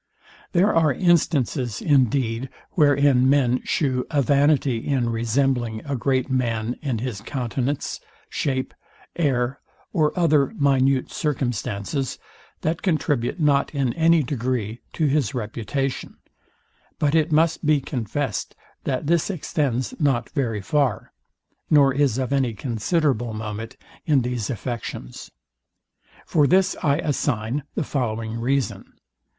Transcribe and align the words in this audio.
There 0.53 0.73
are 0.73 0.91
instances, 0.91 1.79
indeed, 1.79 2.49
wherein 2.71 3.29
men 3.29 3.61
shew 3.65 4.03
a 4.09 4.23
vanity 4.23 4.77
in 4.77 5.11
resembling 5.11 5.83
a 5.85 5.95
great 5.95 6.27
man 6.27 6.75
in 6.81 6.97
his 6.97 7.21
countenance, 7.21 7.99
shape, 8.27 8.73
air, 9.15 9.59
or 9.93 10.11
other 10.19 10.55
minute 10.57 11.11
circumstances, 11.11 12.17
that 12.61 12.81
contribute 12.81 13.39
not 13.39 13.75
in 13.75 13.93
any 13.93 14.23
degree 14.23 14.81
to 14.93 15.05
his 15.05 15.35
reputation; 15.35 16.17
but 16.97 17.13
it 17.13 17.31
must 17.31 17.63
be 17.63 17.79
confessed 17.79 18.55
that 18.85 19.05
this 19.05 19.29
extends 19.29 19.93
not 19.99 20.31
very 20.31 20.61
far, 20.61 21.13
nor 21.69 21.93
is 21.93 22.17
of 22.17 22.33
any 22.33 22.55
considerable 22.55 23.35
moment 23.35 23.77
in 24.07 24.23
these 24.23 24.49
affections. 24.49 25.29
For 26.25 26.47
this 26.47 26.75
I 26.81 26.97
assign 26.97 27.65
the 27.75 27.83
following 27.83 28.39
reason. 28.39 28.93